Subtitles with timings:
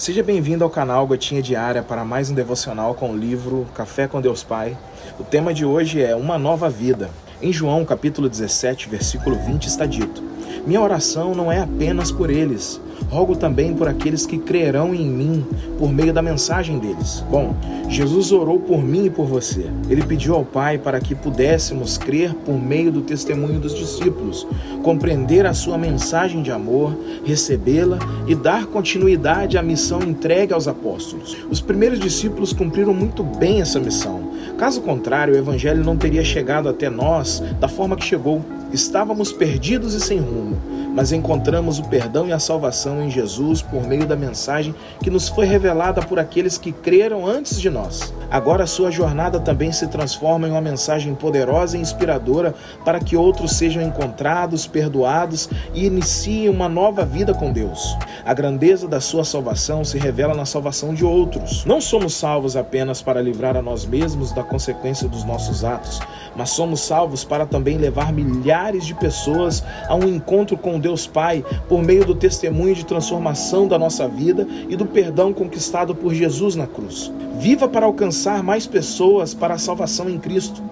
[0.00, 4.18] Seja bem-vindo ao canal Gotinha Diária para mais um devocional com o livro Café com
[4.18, 4.74] Deus Pai.
[5.18, 7.10] O tema de hoje é Uma Nova Vida.
[7.42, 10.22] Em João capítulo 17, versículo 20 está dito:
[10.66, 12.80] Minha oração não é apenas por eles,
[13.10, 15.44] rogo também por aqueles que crerão em mim
[15.78, 17.24] por meio da mensagem deles.
[17.28, 17.54] Bom,
[17.88, 19.66] Jesus orou por mim e por você.
[19.88, 24.46] Ele pediu ao Pai para que pudéssemos crer por meio do testemunho dos discípulos,
[24.82, 27.98] compreender a sua mensagem de amor, recebê-la
[28.28, 31.36] e dar continuidade à missão entregue aos apóstolos.
[31.50, 34.30] Os primeiros discípulos cumpriram muito bem essa missão.
[34.56, 38.44] Caso contrário, o evangelho não teria chegado até nós da forma que chegou.
[38.72, 40.56] Estávamos perdidos e sem rumo,
[40.94, 45.28] mas encontramos o perdão e a salvação em Jesus por meio da mensagem que nos
[45.28, 48.14] foi revelada por aqueles que creram antes de nós.
[48.30, 53.56] Agora sua jornada também se transforma em uma mensagem poderosa e inspiradora para que outros
[53.56, 57.96] sejam encontrados, perdoados e iniciem uma nova vida com Deus.
[58.24, 61.64] A grandeza da sua salvação se revela na salvação de outros.
[61.64, 65.98] Não somos salvos apenas para livrar a nós mesmos da consequência dos nossos atos,
[66.36, 71.42] mas somos salvos para também levar milhares de pessoas a um encontro com Deus Pai
[71.66, 76.54] por meio do testemunho de transformação da nossa vida e do perdão conquistado por Jesus
[76.54, 77.10] na cruz.
[77.38, 80.62] Viva para alcançar mais pessoas para a salvação em Cristo.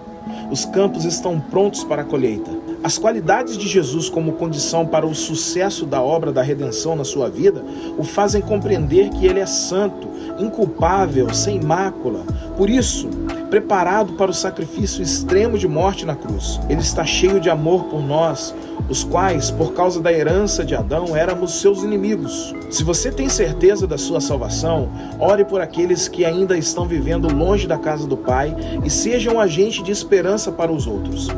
[0.50, 2.50] Os campos estão prontos para a colheita.
[2.82, 7.28] As qualidades de Jesus como condição para o sucesso da obra da redenção na sua
[7.28, 7.64] vida
[7.98, 10.08] o fazem compreender que ele é santo,
[10.38, 12.24] inculpável, sem mácula.
[12.56, 13.08] Por isso,
[13.50, 16.60] preparado para o sacrifício extremo de morte na cruz.
[16.68, 18.54] Ele está cheio de amor por nós,
[18.88, 22.54] os quais, por causa da herança de Adão, éramos seus inimigos.
[22.70, 24.88] Se você tem certeza da sua salvação,
[25.18, 28.54] ore por aqueles que ainda estão vivendo longe da casa do Pai
[28.84, 31.28] e seja um agente de esperança para os outros.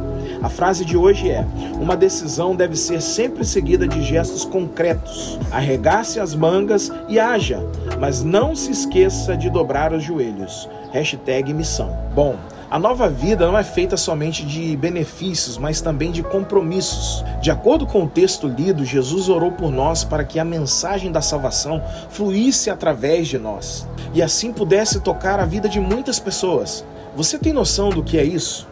[0.43, 1.45] A frase de hoje é:
[1.81, 5.39] uma decisão deve ser sempre seguida de gestos concretos.
[5.51, 7.63] Arregace as mangas e haja,
[7.99, 10.69] mas não se esqueça de dobrar os joelhos.
[10.93, 11.97] Hashtag missão.
[12.15, 12.37] Bom,
[12.71, 17.25] a nova vida não é feita somente de benefícios, mas também de compromissos.
[17.43, 21.21] De acordo com o texto lido, Jesus orou por nós para que a mensagem da
[21.21, 26.85] salvação fluísse através de nós e assim pudesse tocar a vida de muitas pessoas.
[27.17, 28.70] Você tem noção do que é isso?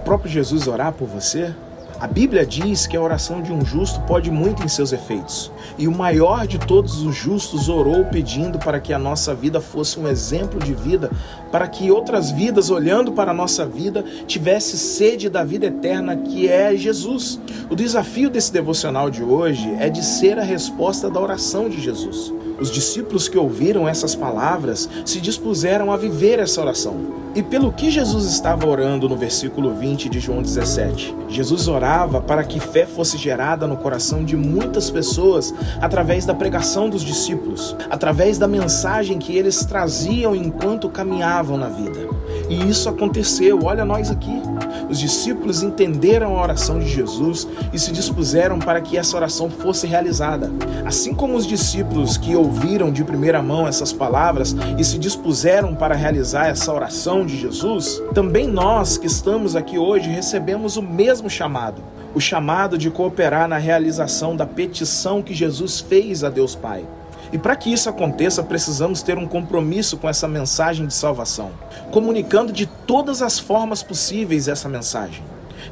[0.00, 1.54] O próprio Jesus orar por você?
[2.00, 5.52] A Bíblia diz que a oração de um justo pode muito em seus efeitos.
[5.76, 10.00] E o maior de todos os justos orou pedindo para que a nossa vida fosse
[10.00, 11.10] um exemplo de vida,
[11.52, 16.48] para que outras vidas, olhando para a nossa vida, tivesse sede da vida eterna que
[16.48, 17.38] é Jesus.
[17.68, 22.32] O desafio desse devocional de hoje é de ser a resposta da oração de Jesus.
[22.60, 27.20] Os discípulos que ouviram essas palavras se dispuseram a viver essa oração.
[27.32, 31.14] E pelo que Jesus estava orando no versículo 20 de João 17?
[31.28, 36.90] Jesus orava para que fé fosse gerada no coração de muitas pessoas através da pregação
[36.90, 42.08] dos discípulos, através da mensagem que eles traziam enquanto caminhavam na vida.
[42.48, 44.42] E isso aconteceu, olha nós aqui.
[44.88, 49.86] Os discípulos entenderam a oração de Jesus e se dispuseram para que essa oração fosse
[49.86, 50.50] realizada.
[50.84, 52.49] Assim como os discípulos que ouviram
[52.92, 58.46] de primeira mão essas palavras e se dispuseram para realizar essa oração de Jesus, também
[58.48, 61.82] nós que estamos aqui hoje recebemos o mesmo chamado
[62.14, 66.84] o chamado de cooperar na realização da petição que Jesus fez a Deus Pai.
[67.32, 71.52] E para que isso aconteça, precisamos ter um compromisso com essa mensagem de salvação,
[71.92, 75.22] comunicando de todas as formas possíveis essa mensagem.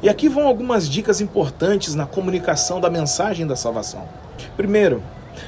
[0.01, 4.07] E aqui vão algumas dicas importantes na comunicação da mensagem da salvação.
[4.55, 5.03] Primeiro,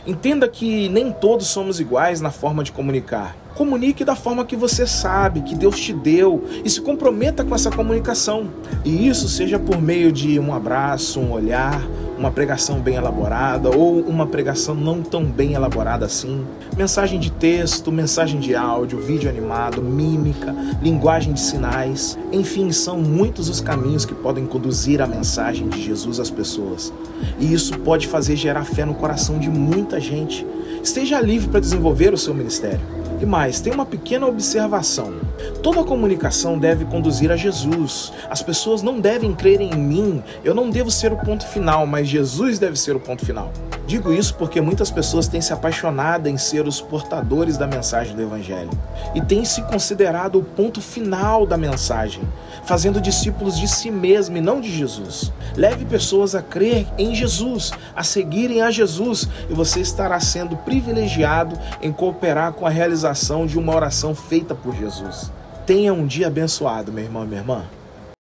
[0.05, 3.35] entenda que nem todos somos iguais na forma de comunicar.
[3.55, 7.69] Comunique da forma que você sabe, que Deus te deu, e se comprometa com essa
[7.69, 8.49] comunicação.
[8.83, 11.81] E isso seja por meio de um abraço, um olhar,
[12.21, 16.45] uma pregação bem elaborada ou uma pregação não tão bem elaborada assim.
[16.77, 22.17] Mensagem de texto, mensagem de áudio, vídeo animado, mímica, linguagem de sinais.
[22.31, 26.93] Enfim, são muitos os caminhos que podem conduzir a mensagem de Jesus às pessoas.
[27.39, 30.45] E isso pode fazer gerar fé no coração de muita gente.
[30.83, 33.00] Esteja livre para desenvolver o seu ministério.
[33.21, 35.13] E mais, tem uma pequena observação.
[35.61, 38.11] Toda comunicação deve conduzir a Jesus.
[38.27, 40.23] As pessoas não devem crer em mim.
[40.43, 43.53] Eu não devo ser o ponto final, mas Jesus deve ser o ponto final.
[43.85, 48.21] Digo isso porque muitas pessoas têm se apaixonado em ser os portadores da mensagem do
[48.21, 48.69] Evangelho
[49.13, 52.23] e têm se considerado o ponto final da mensagem,
[52.63, 55.31] fazendo discípulos de si mesmo e não de Jesus.
[55.55, 61.57] Leve pessoas a crer em Jesus, a seguirem a Jesus, e você estará sendo privilegiado
[61.81, 63.10] em cooperar com a realização
[63.45, 65.31] de uma oração feita por Jesus.
[65.65, 67.63] Tenha um dia abençoado, meu irmão e minha irmã.